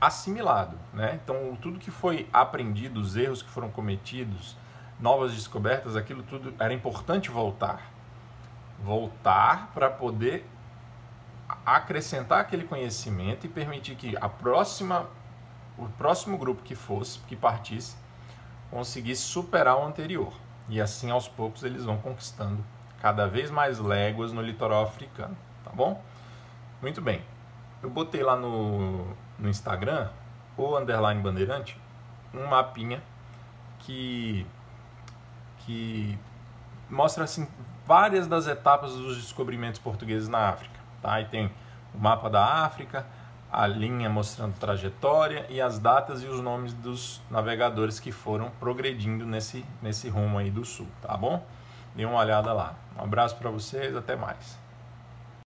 [0.00, 1.18] assimilado né?
[1.22, 4.56] Então tudo que foi aprendido os erros que foram cometidos
[5.00, 7.92] novas descobertas, aquilo tudo era importante voltar.
[8.82, 10.46] Voltar para poder
[11.64, 15.08] acrescentar aquele conhecimento e permitir que a próxima
[15.78, 17.96] o próximo grupo que fosse, que partisse,
[18.70, 20.32] conseguisse superar o anterior.
[20.68, 22.64] E assim aos poucos eles vão conquistando
[23.00, 26.02] cada vez mais léguas no litoral africano, tá bom?
[26.80, 27.22] Muito bem.
[27.82, 29.06] Eu botei lá no,
[29.38, 30.08] no Instagram,
[30.56, 31.78] o underline bandeirante,
[32.34, 33.02] um mapinha
[33.80, 34.46] que
[35.66, 36.16] que
[36.88, 37.46] mostra assim
[37.84, 40.78] várias das etapas dos descobrimentos portugueses na África.
[41.02, 41.14] Tá?
[41.14, 41.50] Aí tem
[41.92, 43.04] o mapa da África,
[43.52, 49.26] a linha mostrando trajetória e as datas e os nomes dos navegadores que foram progredindo
[49.26, 51.44] nesse, nesse rumo aí do sul, tá bom?
[51.94, 52.74] Dê uma olhada lá.
[52.98, 54.58] Um abraço para vocês, até mais.